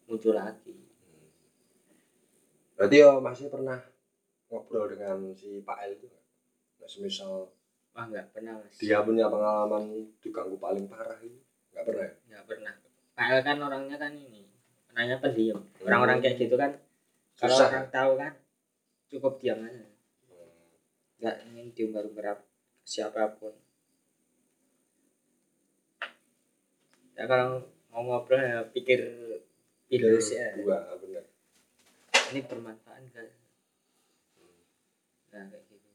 muncul 0.07 0.35
lagi. 0.35 0.75
Berarti 2.79 2.95
ya 2.99 3.19
masih 3.19 3.47
pernah 3.51 3.79
ngobrol 4.47 4.87
dengan 4.91 5.35
si 5.35 5.59
Pak 5.59 5.77
L 5.83 5.91
itu 5.99 6.07
nggak? 6.07 6.23
Nggak 6.79 6.89
semisal 6.89 7.51
wah 7.93 8.09
nggak 8.09 8.33
pernah 8.33 8.57
mas. 8.57 8.73
dia 8.81 9.05
punya 9.05 9.29
pengalaman 9.29 10.09
diganggu 10.17 10.57
paling 10.57 10.89
parah 10.89 11.19
itu 11.21 11.42
nggak 11.73 11.85
pernah 11.85 12.05
ya? 12.05 12.13
nggak 12.29 12.43
pernah. 12.45 12.73
Pak 13.13 13.27
kan 13.45 13.57
orangnya 13.61 13.97
kan 13.97 14.11
ini 14.13 14.41
orangnya 14.93 15.17
pendiam. 15.21 15.59
Orang-orang 15.81 16.17
kayak 16.21 16.37
gitu 16.41 16.55
kan 16.55 16.71
kalau 17.37 17.57
Susah. 17.57 17.67
orang 17.73 17.87
tahu 17.89 18.11
kan 18.17 18.33
cukup 19.09 19.33
diam 19.41 19.59
aja. 19.65 19.85
Nggak 21.21 21.35
ingin 21.49 21.67
diumbar-umbar 21.73 22.37
ap- 22.37 22.47
siapa 22.85 23.33
pun. 23.37 23.53
Ya 27.13 27.25
kalau 27.29 27.65
mau 27.93 28.01
ngobrol 28.01 28.41
ya 28.41 28.65
pikir 28.73 28.99
pinus 29.89 30.33
ya. 30.33 30.57
Dua 30.57 30.97
benar 30.97 31.25
ini 32.33 32.41
bermanfaat 32.49 32.97
enggak 32.97 33.29
nah 35.33 35.45
kayak 35.49 35.65
gitu. 35.69 35.89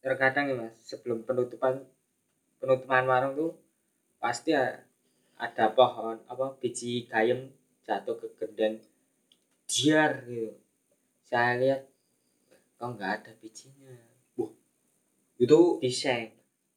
Terkadang 0.00 0.44
ya 0.48 0.54
mas 0.60 0.74
sebelum 0.80 1.24
penutupan 1.24 1.84
penutupan 2.60 3.04
warung 3.04 3.32
tuh 3.36 3.52
pasti 4.22 4.56
ya 4.56 4.72
ada 5.36 5.72
pohon 5.76 6.16
apa 6.26 6.56
biji 6.60 7.04
gayem 7.06 7.52
jatuh 7.84 8.16
ke 8.16 8.26
genden 8.40 8.80
diar 9.68 10.24
gitu. 10.24 10.56
Saya 11.26 11.58
lihat 11.58 11.82
kok 12.76 12.88
nggak 12.96 13.12
ada 13.22 13.32
bijinya? 13.42 13.92
Itu 15.36 15.82
diseng. 15.82 16.32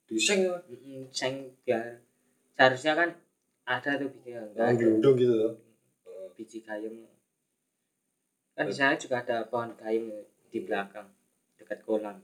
diseng 0.09 0.39
ya? 0.49 0.57
Mm-mm, 0.67 1.07
seng 1.13 1.53
biar 1.63 2.01
seharusnya 2.57 2.93
kan 2.97 3.09
ada 3.63 3.95
tuh 4.01 4.09
biji 4.09 4.35
enggak 4.35 4.75
gelundung 4.75 5.15
gitu 5.15 5.35
loh 5.37 5.53
biji 6.33 6.63
gayam 6.63 7.07
kan 8.55 8.67
di 8.67 8.75
sana 8.75 8.99
juga 8.99 9.23
ada 9.23 9.47
pohon 9.47 9.71
gayam 9.79 10.11
di 10.51 10.59
belakang 10.65 11.07
dekat 11.55 11.79
kolam. 11.85 12.17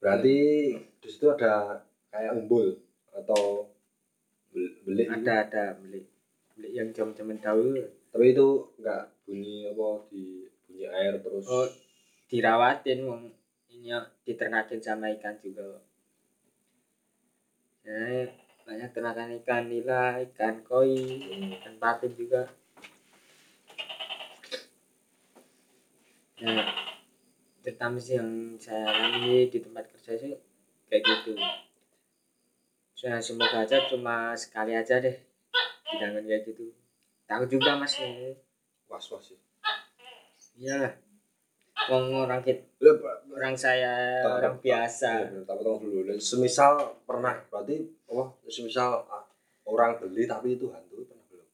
Berarti 0.00 0.36
di 0.78 1.08
situ 1.08 1.28
ada 1.28 1.80
kayak 2.08 2.36
umbul 2.36 2.76
atau 3.12 3.68
belik 4.86 5.10
ada 5.10 5.44
ada 5.44 5.64
beli 5.76 6.06
beli 6.54 6.68
yang 6.78 6.94
jam-jaman 6.94 7.42
dahulu. 7.42 7.82
Tapi 8.14 8.24
itu 8.30 8.48
nggak 8.78 9.02
bunyi 9.26 9.66
apa 9.68 9.88
di 10.08 10.46
bunyi 10.66 10.86
air 10.86 11.18
terus. 11.18 11.44
Oh 11.50 11.66
dirawatin 12.30 13.04
wong. 13.04 13.22
Ini 13.74 13.90
ya, 13.90 14.00
diternakin 14.22 14.80
sama 14.80 15.10
ikan 15.18 15.34
juga 15.42 15.82
jadi 17.84 18.32
banyak 18.64 18.90
ternakan 18.96 19.36
ikan 19.44 19.68
nila 19.68 20.16
ikan 20.32 20.64
koi 20.64 20.96
Hmm. 20.96 21.52
ikan 21.60 21.76
patin 21.76 22.16
juga. 22.16 22.48
Nah 26.40 26.64
terutama 27.60 28.00
sih 28.00 28.16
yang 28.16 28.56
saya 28.56 28.88
alami 28.88 29.52
di 29.52 29.58
tempat 29.60 29.84
kerja 29.92 30.16
sih 30.16 30.32
kayak 30.88 31.00
gitu 31.04 31.32
saya 32.94 33.18
semoga 33.18 33.62
aja 33.62 33.84
cuma 33.86 34.32
sekali 34.34 34.72
aja 34.72 34.98
deh. 34.98 35.16
Hidangan 35.90 36.22
kayak 36.22 36.46
gitu. 36.46 36.70
Tahu 37.24 37.42
juga 37.46 37.74
mas 37.74 37.94
ini 37.98 38.36
was 38.86 39.06
was 39.10 39.24
sih 39.26 39.38
iyalah 40.54 40.94
Wong 41.90 42.14
orang 42.14 42.38
kita 42.38 42.62
orang 43.34 43.58
saya 43.58 44.22
Tak- 44.22 44.38
orang 44.38 44.54
tak- 44.56 44.62
biasa. 44.62 45.10
Iya, 45.26 45.42
tapi 45.42 45.60
tolong 45.60 45.82
dulu. 45.82 46.14
Semisal 46.16 46.72
pernah, 47.02 47.34
berarti 47.50 47.82
oh, 48.06 48.30
semisal 48.46 49.02
ah, 49.10 49.26
orang 49.66 49.98
beli 49.98 50.24
tapi 50.24 50.54
itu 50.54 50.70
hantu 50.70 51.02
pernah 51.02 51.24
belum? 51.26 51.46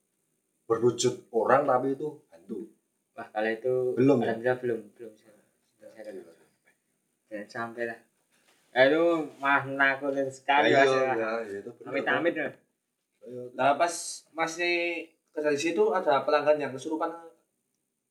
Berwujud 0.68 1.14
orang 1.32 1.64
tapi 1.64 1.96
itu 1.96 2.08
hantu. 2.28 2.68
wah 3.16 3.26
kalau 3.32 3.48
itu 3.48 3.74
Belum 3.96 4.16
ya? 4.20 4.24
alhamdulillah 4.28 4.58
belum 4.60 4.80
belum. 4.92 5.12
Saya, 5.16 5.32
saya 5.80 6.02
kan 6.04 6.14
jangan 7.26 7.46
sampai 7.48 7.82
lah 7.88 7.98
Nah, 8.70 8.82
itu 8.86 9.02
mah 9.42 9.66
nakutin 9.66 10.30
sekali 10.30 10.70
mas. 10.70 10.86
ya, 10.86 11.10
ya, 11.18 11.30
itu 11.58 11.70
benar. 11.82 11.90
amit 11.90 12.06
amit 12.06 12.34
lah. 12.38 12.52
Nah 13.58 13.74
pas 13.74 13.94
masih 14.30 15.06
kerja 15.34 15.50
di 15.50 15.60
situ 15.60 15.82
ada 15.90 16.22
pelanggan 16.22 16.58
yang 16.62 16.72
kesurupan? 16.72 17.10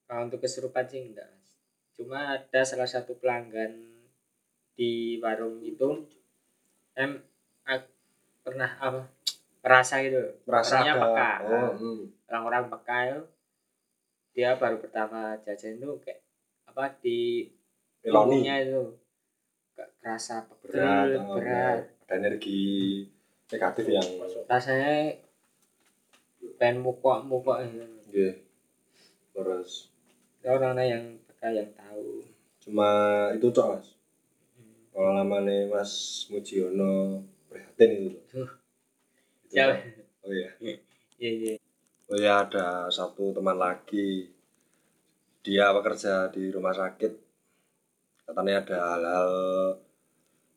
Kalau 0.04 0.22
untuk 0.28 0.44
kesurupan 0.44 0.84
sih 0.84 1.00
enggak 1.00 1.32
mas. 1.32 1.52
Cuma 1.96 2.36
ada 2.36 2.62
salah 2.68 2.90
satu 2.92 3.16
pelanggan 3.16 3.72
di 4.76 5.16
warung 5.24 5.64
itu. 5.64 6.04
Em 7.00 7.24
pernah 8.44 8.76
apa? 8.84 9.08
Merasa 9.64 10.04
gitu. 10.04 10.44
Merasa 10.44 10.84
ada. 10.84 11.00
peka. 11.00 11.32
Oh, 11.48 11.72
hmm. 11.80 12.04
orang-orang 12.28 12.68
peka 12.68 12.98
itu 13.08 13.22
dia 14.36 14.56
baru 14.56 14.80
pertama 14.80 15.36
jajan 15.44 15.80
itu 15.80 16.00
kayak 16.04 16.22
apa 16.70 16.96
di 17.02 17.50
tubuhnya 18.00 18.62
itu 18.64 18.99
gak 20.00 20.16
kerasa 20.16 20.48
pegel 20.48 20.80
berat, 20.80 21.08
berat, 21.36 21.80
oh, 21.84 22.04
ada 22.08 22.14
energi 22.16 22.62
negatif 23.52 23.86
yang 23.92 24.08
rasanya 24.48 25.20
pengen 26.56 26.80
mukok 26.80 27.28
mukok 27.28 27.68
gitu. 27.68 27.86
Nggih. 28.08 28.34
Terus 29.36 29.92
Ada 30.40 30.56
orang 30.56 30.88
yang 30.88 31.04
peka 31.28 31.52
yang 31.52 31.70
tahu 31.76 32.24
cuma 32.64 32.90
itu 33.36 33.48
cok 33.52 33.68
mas. 33.76 33.88
Pengalamannya 34.96 35.68
Mas 35.72 36.26
Mujiono 36.32 37.24
prihatin 37.52 37.92
itu. 38.12 38.20
Tuh. 38.32 38.50
Itu, 39.48 39.52
siapa 39.52 39.80
Cok. 39.80 40.28
Oh 40.28 40.32
iya. 40.36 40.50
iya 41.20 41.32
iya 41.32 41.56
Oh 42.10 42.18
ya 42.18 42.42
ada 42.42 42.90
satu 42.90 43.32
teman 43.36 43.56
lagi 43.60 44.34
dia 45.46 45.72
bekerja 45.72 46.28
di 46.34 46.52
rumah 46.52 46.74
sakit 46.76 47.14
katanya 48.28 48.62
ada 48.62 48.78
hal-hal 48.94 49.32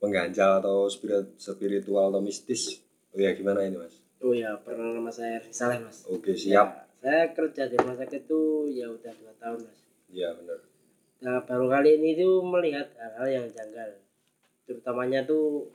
mengganjal 0.02 0.58
atau 0.58 0.84
spirit 0.86 1.32
spiritual 1.36 2.10
atau 2.10 2.20
mistis 2.20 2.82
oh 3.10 3.18
ya 3.18 3.32
gimana 3.32 3.62
ini 3.62 3.78
mas 3.78 3.94
Oh 4.22 4.30
ya, 4.30 4.54
pernah 4.56 4.94
nama 4.94 5.10
saya 5.10 5.38
Rizal 5.38 5.70
ya, 5.72 5.80
Mas. 5.80 6.06
oke 6.06 6.30
siap 6.32 6.68
Ya, 6.68 6.82
saya 7.00 7.22
kerja 7.32 7.66
di 7.66 7.74
rumah 7.74 7.94
sakit 7.96 8.22
itu 8.22 8.40
ya 8.68 8.86
udah 8.86 9.10
dua 9.12 9.32
tahun 9.36 9.58
Mas. 9.60 9.78
iya 10.08 10.30
benar 10.32 10.58
Nah 11.18 11.38
baru 11.40 11.66
kali 11.68 11.96
ini 11.96 12.14
tuh 12.14 12.42
melihat 12.42 12.90
hal-hal 12.94 13.28
yang 13.32 13.46
janggal. 13.48 13.94
Terutamanya 14.62 15.22
tuh 15.22 15.70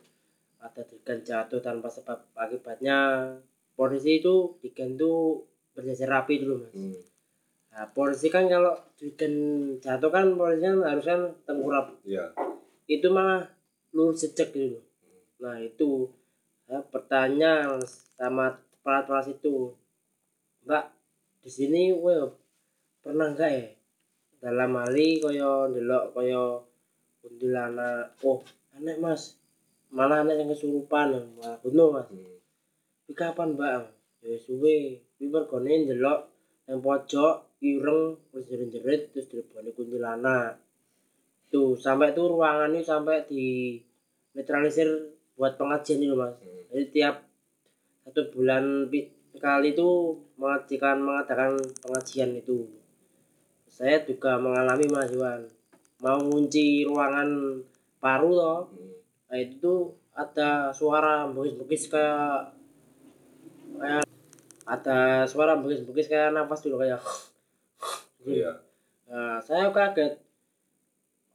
ada 0.58 0.80
digan 0.82 1.20
jatuh 1.22 1.60
tanpa 1.60 1.88
sebab 1.88 2.20
akibatnya 2.34 3.32
polisi 3.74 4.20
itu 4.20 4.56
digan 4.58 4.96
tuh 4.96 5.44
berjajar 5.72 6.08
rapi 6.10 6.40
dulu 6.40 6.56
Mas. 6.62 6.72
hmm. 6.72 7.00
Nah 7.70 7.86
polisi 7.92 8.28
kan 8.28 8.48
kalau 8.48 8.76
digan 8.96 9.34
jatuh 9.78 10.08
kan 10.08 10.36
polisi 10.36 10.64
kan 10.64 10.84
harus 10.84 11.06
kan 11.06 11.22
tengkurap. 11.44 11.96
iya 12.04 12.32
Itu 12.86 13.08
malah 13.08 13.48
lurus 13.96 14.24
sejak 14.24 14.52
gitu. 14.52 14.80
Nah 15.44 15.62
itu 15.62 16.12
saya 16.68 16.84
bertanya 16.84 17.80
sama 18.20 18.60
pelat-pelat 18.84 19.32
itu, 19.32 19.72
Mbak 20.68 20.84
di 21.48 21.50
sini 21.56 21.96
kowe 21.96 22.36
pernah 23.00 23.32
enggak 23.32 23.52
ya? 23.56 23.68
Dalam 24.44 24.76
hali 24.84 25.24
koyo 25.24 25.72
ndelok 25.72 26.12
koyo 26.12 26.68
kuntilanak 27.24 28.20
oh 28.28 28.44
anek 28.76 29.00
mas. 29.00 29.40
Malah 29.96 30.28
anek 30.28 30.44
yang 30.44 30.52
kesurupan 30.52 31.16
malah 31.40 31.56
bunuh 31.64 31.96
mas. 31.96 32.12
Hmm. 32.12 32.36
Kapan 33.16 33.56
mbak? 33.56 33.96
Ya 34.28 34.36
suwe. 34.36 35.00
Kuwi 35.16 35.32
mergone 35.32 35.88
ndelok 35.88 36.20
yang 36.68 36.84
pojok 36.84 37.48
ireng 37.64 38.20
terus 38.30 38.46
jerit-jerit 38.52 39.02
terus 39.16 39.32
dileboni 39.32 39.72
kuntilanak 39.72 40.60
tuh 41.48 41.76
sampai 41.80 42.12
tuh 42.12 42.32
ruangan 42.32 42.72
ini 42.74 42.84
sampai 42.84 43.24
di 43.28 43.78
netralisir 44.36 44.88
buat 45.40 45.56
pengajian 45.56 46.04
itu 46.04 46.16
mas 46.18 46.36
hmm. 46.42 46.72
jadi 46.74 46.86
tiap 46.92 47.16
satu 48.04 48.32
bulan 48.32 48.88
pi- 48.92 49.12
kali 49.38 49.78
itu 49.78 50.18
mengadakan 50.42 50.98
mengadakan 51.04 51.52
pengajian 51.84 52.34
itu 52.34 52.66
saya 53.70 54.02
juga 54.02 54.42
mengalami 54.42 54.86
mas 54.90 55.14
Iwan 55.14 55.46
mau 56.02 56.18
ngunci 56.22 56.86
ruangan 56.86 57.62
paru 58.02 58.32
toh 58.34 58.60
hmm. 58.74 58.96
nah 59.30 59.38
itu 59.38 59.56
tuh 59.62 59.80
ada 60.18 60.74
suara 60.74 61.30
bugis-bugis 61.30 61.88
kayak 61.94 62.54
kayak 63.78 64.06
ada 64.66 65.24
suara 65.30 65.54
bugis-bugis 65.56 66.10
kayak 66.10 66.34
nafas 66.34 66.66
dulu 66.66 66.82
kayak 66.82 67.00
iya 68.26 68.68
Nah, 69.08 69.40
saya 69.40 69.72
kaget. 69.72 70.20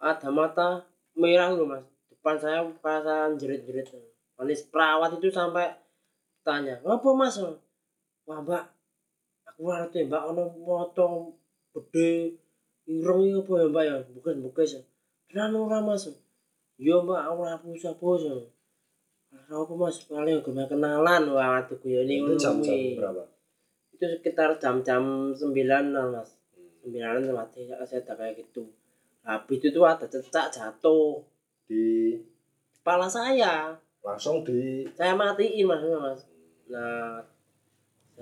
Ada 0.03 0.35
mata 0.35 0.83
merah 1.15 1.55
loh 1.55 1.71
mas. 1.71 1.87
Depan 2.11 2.35
saya 2.35 2.67
perasaan 2.67 3.39
jerit-jerit. 3.39 3.87
Manis 4.35 4.67
perawat 4.67 5.15
itu 5.15 5.31
sampai 5.31 5.71
tanya, 6.43 6.83
apa 6.83 7.09
mas? 7.15 7.39
Wah 8.27 8.43
mbak, 8.43 8.67
aku 9.47 9.63
ngerti 9.71 10.11
mbak, 10.11 10.23
ono 10.35 10.51
potong 10.59 11.31
gede, 11.71 12.35
ireng 12.91 13.23
ini 13.23 13.39
apa 13.39 13.53
ya 13.63 13.67
mbak 13.71 13.85
ya? 13.87 13.97
Bukan 14.11 14.35
bukan 14.43 14.67
ya. 14.67 14.81
Tenan 15.31 15.55
ora 15.55 15.79
mas. 15.79 16.11
Iya 16.83 16.99
mbak, 16.99 17.23
aku 17.23 17.39
ora 17.47 17.55
hapus-hapus. 17.55 18.21
Ora 18.27 19.55
apa 19.55 19.75
mas, 19.79 19.97
paling 20.11 20.43
gue 20.43 20.65
kenalan. 20.67 21.23
Wah, 21.31 21.63
aduh 21.63 21.79
gue 21.79 22.03
ini 22.03 22.27
itu 22.27 22.35
jam-jam 22.35 22.99
berapa 22.99 23.23
Itu 23.95 24.05
sekitar 24.19 24.59
jam-jam 24.59 25.31
sembilan 25.31 25.95
lah 25.95 26.07
mas 26.11 26.35
hmm. 26.59 26.83
sembilan 26.83 27.31
mati 27.31 27.71
saya 27.71 28.03
ada 28.03 28.19
kayak 28.19 28.43
gitu 28.43 28.82
habis 29.23 29.57
itu 29.63 29.69
tuh 29.71 29.87
ada 29.87 30.07
cecak 30.07 30.51
jatuh. 30.51 31.23
Di 31.67 32.19
kepala 32.83 33.07
saya. 33.07 33.79
Langsung 34.03 34.43
di 34.43 34.83
saya 34.99 35.15
matiin 35.15 35.67
mas 35.67 35.83
mas 35.87 36.21
nah 36.71 37.23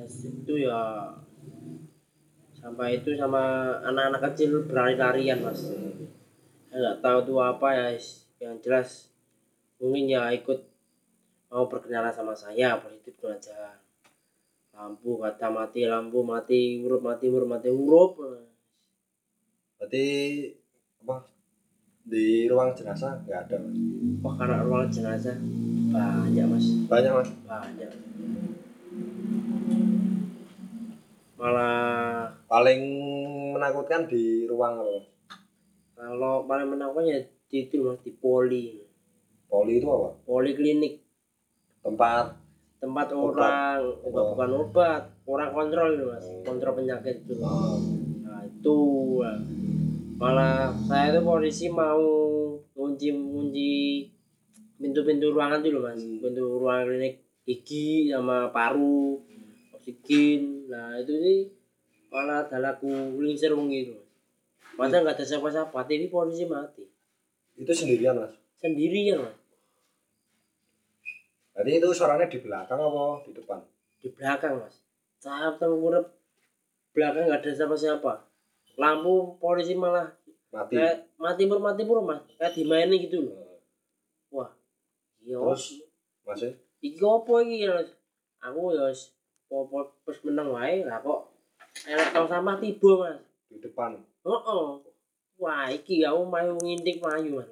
situ 0.09 0.65
ya 0.65 1.13
sampai 2.57 2.99
itu 2.99 3.13
sama 3.17 3.77
anak-anak 3.85 4.33
kecil 4.33 4.69
berlari-larian 4.69 5.41
mas. 5.41 5.73
Saya 6.69 6.77
nggak 6.77 7.01
tahu 7.01 7.19
tuh 7.33 7.39
apa 7.41 7.69
ya 7.73 7.87
yang 8.41 8.57
jelas 8.61 9.09
mungkin 9.81 10.13
ya 10.13 10.29
ikut 10.37 10.61
mau 11.49 11.67
berkenalan 11.67 12.13
sama 12.13 12.37
saya 12.37 12.77
positif 12.81 13.17
itu 13.17 13.27
aja. 13.29 13.81
Lampu 14.77 15.21
kata 15.21 15.49
mati 15.49 15.89
lampu 15.89 16.21
mati 16.25 16.81
huruf 16.81 17.01
mati 17.01 17.27
huruf 17.29 17.49
mati 17.49 17.69
huruf 17.73 18.13
berarti 19.81 20.07
apa? 21.01 21.17
Di 22.03 22.45
ruang 22.45 22.73
jenazah 22.73 23.21
nggak 23.23 23.41
ada 23.47 23.57
mas. 23.57 23.77
Wah 24.21 24.35
karena 24.37 24.57
ruang 24.61 24.89
jenazah 24.89 25.37
banyak 25.91 26.45
mas, 26.47 26.67
banyak 26.87 27.13
mas? 27.13 27.31
Banyak. 27.45 27.91
Malah 31.35 32.29
paling 32.45 32.81
menakutkan 33.57 34.05
di 34.05 34.45
ruang 34.45 34.77
apa 34.77 35.01
kalau 35.97 36.45
paling 36.45 36.69
menakutkan 36.69 37.09
ya 37.09 37.21
di 37.49 37.57
itu 37.65 37.81
mas 37.81 38.01
di 38.01 38.13
poli. 38.13 38.81
Poli 39.51 39.81
itu 39.81 39.89
apa? 39.89 40.15
poliklinik. 40.23 41.03
Tempat? 41.81 42.37
Tempat 42.79 43.07
Obat. 43.11 43.25
orang. 43.35 43.81
Bukan, 44.05 44.23
Oh. 44.23 44.29
bukan 44.33 44.51
obat. 44.63 45.03
Orang 45.27 45.51
kontrol 45.51 45.91
mas. 46.07 46.25
Kontrol 46.45 46.77
penyakit 46.77 47.25
itu. 47.25 47.35
Nah 47.41 48.41
itu. 48.45 48.79
Malah 50.21 50.69
saya 50.85 51.17
itu 51.17 51.25
polisi 51.25 51.73
mau 51.73 52.05
kunci 52.77 53.09
kunci 53.09 54.05
pintu-pintu 54.77 55.33
ruangan 55.33 55.65
tuh 55.65 55.73
loh 55.73 55.89
mas. 55.89 55.97
Hmm. 55.97 56.21
pintu 56.21 56.61
ruangan 56.61 56.93
klinik 56.93 57.25
gigi 57.49 58.13
sama 58.13 58.53
paru 58.53 59.17
oksigen. 59.73 60.69
Nah 60.69 61.01
itu 61.01 61.17
sih 61.17 61.39
malah 62.13 62.45
ada 62.45 62.61
lagu 62.61 63.17
lingsir 63.17 63.57
wong 63.57 63.73
gitu 63.73 63.97
mas. 63.97 64.09
Masa 64.77 65.01
nggak 65.01 65.17
ada 65.17 65.25
siapa-siapa. 65.25 65.89
Ini 65.89 66.13
polisi 66.13 66.45
mati. 66.45 66.85
Itu 67.57 67.73
sendirian 67.73 68.21
mas. 68.21 68.37
sendirian 68.61 69.25
mas. 69.25 69.41
Jadi 71.57 71.81
itu 71.81 71.89
suaranya 71.97 72.29
di 72.29 72.45
belakang 72.45 72.77
apa 72.77 73.25
di 73.25 73.33
depan? 73.33 73.61
di 74.05 74.09
belakang 74.13 74.61
mas. 74.61 74.85
Saya 75.17 75.57
tengkurap 75.57 76.13
belakang 76.93 77.25
nggak 77.25 77.41
ada 77.41 77.51
siapa-siapa 77.57 78.30
lampu 78.79 79.39
polisi 79.41 79.75
malah 79.75 80.13
Mati. 80.51 80.75
kayak 80.75 81.07
mati 81.15 81.47
pur 81.47 81.63
mati 81.63 81.83
pur 81.87 82.03
mas. 82.03 82.27
Kayak 82.35 82.59
dimainin 82.59 82.99
gitu 82.99 83.23
loh. 83.23 83.63
Wah 84.35 84.51
iya. 85.23 85.39
Terus 85.39 85.87
masih 86.27 86.53
iki 86.83 86.99
apa 86.99 87.33
iki 87.47 87.57
ya 87.67 87.71
Mas? 87.79 87.91
aku 88.41 88.73
ya 88.75 88.89
wis 88.91 89.13
popo 89.47 89.95
pas 90.03 90.17
menang 90.25 90.51
wae 90.57 90.83
lah 90.83 90.99
kok 91.05 91.29
elek 91.87 92.09
tong 92.11 92.27
sampah 92.27 92.57
tiba 92.59 92.91
mas. 92.99 93.19
Di 93.47 93.57
depan. 93.63 93.95
oh 94.27 94.83
wah 95.39 95.71
iki 95.71 96.03
aku 96.03 96.27
mayu 96.27 96.59
ngintik 96.59 96.99
mayu 96.99 97.39
mas. 97.39 97.49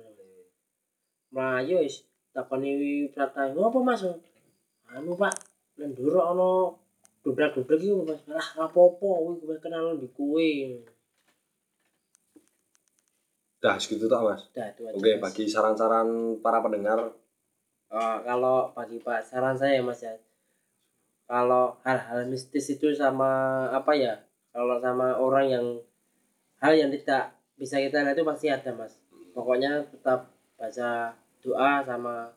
Melayu 1.31 1.87
wis 1.87 2.03
takoni 2.35 3.07
pratai 3.15 3.55
ngopo 3.55 3.79
mas? 3.87 4.03
Anu 4.91 5.15
pak 5.15 5.39
nenduro 5.79 6.19
ana 6.25 6.51
dobrak-dobrak 7.23 7.79
iki 7.79 7.95
mas. 7.95 8.27
Lah 8.27 8.49
apa-apa 8.59 9.07
kuwi 9.07 9.39
gue 9.39 9.57
kenal 9.63 9.95
di 10.03 10.11
kue 10.11 10.83
Dah 13.59 13.75
segitu 13.75 14.07
tak 14.07 14.23
mas. 14.23 14.43
Dah, 14.55 14.71
itu 14.71 14.87
aja, 14.87 14.95
Oke 14.95 15.11
Mas. 15.19 15.23
bagi 15.23 15.45
saran-saran 15.51 16.39
para 16.39 16.63
pendengar 16.63 17.11
Oh, 17.89 18.17
kalau 18.21 18.69
bagi 18.77 19.01
Pak 19.01 19.25
saran 19.25 19.57
saya 19.57 19.81
Mas 19.81 20.05
ya. 20.05 20.13
Kalau 21.25 21.81
hal-hal 21.85 22.29
mistis 22.29 22.69
itu 22.69 22.93
sama 22.93 23.65
apa 23.73 23.97
ya? 23.97 24.21
Kalau 24.53 24.77
sama 24.77 25.17
orang 25.17 25.47
yang 25.49 25.67
hal 26.61 26.73
yang 26.77 26.93
tidak 26.93 27.33
bisa 27.57 27.81
kita 27.81 28.05
lihat 28.05 28.13
itu 28.13 28.29
pasti 28.29 28.53
ada 28.53 28.71
Mas. 28.77 29.01
Pokoknya 29.33 29.89
tetap 29.89 30.29
baca 30.61 31.17
doa 31.41 31.73
sama 31.81 32.29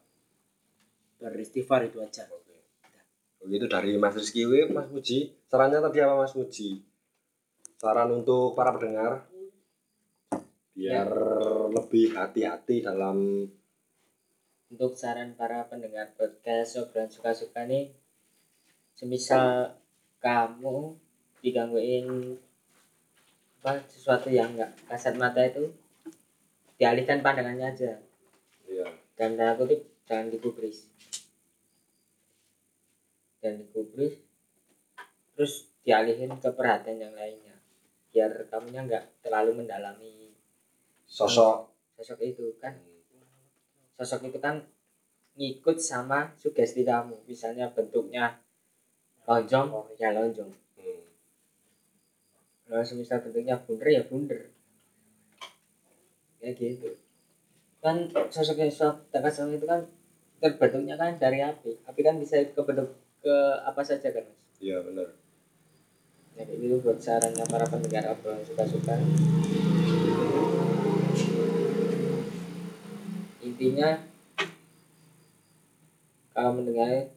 beristighfar 1.20 1.84
itu 1.92 2.00
aja. 2.00 2.32
Oke 2.32 3.58
itu 3.58 3.68
dari 3.68 4.00
Mas 4.00 4.16
Rizky 4.16 4.48
Mas 4.72 4.88
Muji. 4.88 5.36
Sarannya 5.52 5.84
tadi 5.84 6.00
apa 6.00 6.16
Mas 6.16 6.32
Muji? 6.32 6.80
Saran 7.76 8.14
untuk 8.14 8.56
para 8.56 8.72
pendengar 8.72 9.28
biar 10.82 11.14
lebih 11.70 12.18
hati-hati 12.18 12.82
dalam 12.82 13.46
untuk 14.74 14.98
saran 14.98 15.38
para 15.38 15.70
pendengar 15.70 16.10
podcast 16.18 16.82
obrolan 16.82 17.06
suka-suka 17.06 17.70
nih 17.70 17.94
semisal 18.98 19.78
kamu 20.18 20.98
digangguin 21.46 22.34
apa 23.62 23.78
sesuatu 23.86 24.34
yang 24.34 24.58
enggak 24.58 24.74
kasat 24.90 25.22
mata 25.22 25.46
itu 25.46 25.70
dialihkan 26.82 27.22
pandangannya 27.22 27.78
aja. 27.78 27.94
Iya. 28.66 28.90
dan 29.14 29.38
tanda 29.38 29.54
kutip 29.54 29.86
jangan 30.10 30.34
digubris. 30.34 30.90
Dan 33.38 33.62
digubris 33.70 34.18
terus 35.38 35.70
dialihin 35.86 36.34
ke 36.42 36.50
perhatian 36.50 36.98
yang 37.06 37.14
lainnya 37.14 37.54
biar 38.10 38.50
kamunya 38.50 38.82
nggak 38.82 39.06
terlalu 39.22 39.62
mendalami 39.62 40.31
sosok. 41.12 41.68
Sosok 42.00 42.20
itu 42.24 42.56
kan. 42.56 42.80
Sosok 44.00 44.32
itu 44.32 44.40
kan 44.40 44.64
ngikut 45.36 45.78
sama 45.78 46.32
sugesti 46.40 46.88
kamu. 46.88 47.20
Misalnya 47.28 47.68
bentuknya 47.76 48.40
lonjong 49.28 49.92
ya 50.00 50.16
lonjong. 50.16 50.50
Hmm. 50.80 51.04
kalau 52.66 52.88
semisal 52.88 53.20
bentuknya 53.20 53.60
bunder 53.60 53.88
ya 53.92 54.02
bunder. 54.08 54.42
Kayak 56.40 56.56
gitu. 56.58 56.90
Kan 57.84 58.08
sosok 58.32 58.64
yang 58.64 58.72
sudah 58.72 59.22
sosok 59.28 59.60
itu 59.60 59.68
kan 59.68 59.84
terbentuknya 60.40 60.96
kan 60.96 61.20
dari 61.20 61.44
api. 61.44 61.84
Api 61.86 62.02
kan 62.02 62.16
bisa 62.18 62.40
ke 62.40 62.62
bentuk 62.64 62.96
ke 63.22 63.36
apa 63.62 63.82
saja 63.86 64.10
kan 64.10 64.26
mas? 64.26 64.40
Iya 64.58 64.82
benar. 64.82 65.14
jadi 66.32 66.58
itu 66.58 66.80
buat 66.80 66.98
sarannya 66.98 67.44
para 67.44 67.68
pendengar 67.68 68.08
obrolan 68.08 68.40
suka-suka 68.42 68.96
intinya 73.62 73.94
kalau 76.34 76.58
mendengar 76.58 77.14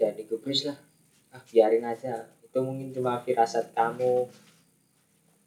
jadi 0.00 0.24
gubris 0.24 0.64
lah 0.64 0.80
ah 1.28 1.44
biarin 1.44 1.84
aja 1.84 2.24
itu 2.40 2.56
mungkin 2.64 2.88
cuma 2.96 3.20
firasat 3.20 3.76
kamu 3.76 4.24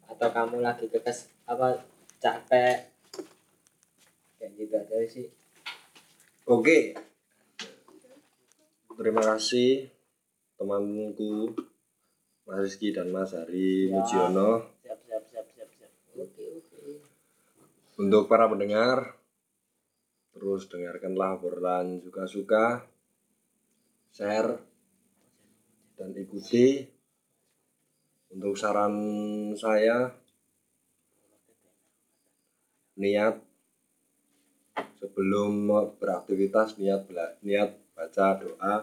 atau 0.06 0.28
kamu 0.30 0.62
lagi 0.62 0.86
kekes 0.86 1.34
apa 1.42 1.82
capek 2.22 2.86
kayak 4.38 4.50
gitu 4.54 4.74
aja 4.78 4.96
sih 5.10 5.26
Oke. 6.48 6.96
Terima 8.96 9.20
kasih 9.20 9.90
temanku 10.56 11.52
Mas 12.48 12.64
Rizky 12.64 12.94
dan 12.94 13.12
Mas 13.12 13.36
Hari 13.36 13.92
Ya. 13.92 14.00
Mujiono. 14.00 14.64
Siap, 14.80 14.96
siap, 15.04 15.22
siap, 15.28 15.46
siap, 15.52 15.68
siap. 15.76 15.90
oke 16.16 16.44
oke 16.56 16.80
Untuk 18.00 18.32
para 18.32 18.48
pendengar, 18.48 19.17
terus 20.38 20.70
dengarkanlah 20.70 21.36
obrolan 21.36 21.98
suka-suka, 21.98 22.86
share, 24.14 24.56
dan 25.98 26.14
ikuti. 26.14 26.86
Untuk 28.28 28.54
saran 28.54 28.94
saya, 29.56 30.12
niat 33.00 33.40
sebelum 35.00 35.70
beraktivitas 35.96 36.76
niat 36.76 37.08
niat 37.40 37.70
baca 37.94 38.26
doa 38.36 38.74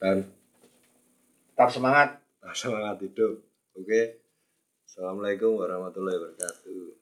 dan 0.00 0.26
Tetap 1.52 1.68
semangat. 1.68 2.08
semangat 2.56 2.96
hidup. 3.04 3.38
Oke. 3.76 4.18
Assalamualaikum 4.88 5.62
warahmatullahi 5.62 6.16
wabarakatuh. 6.16 7.01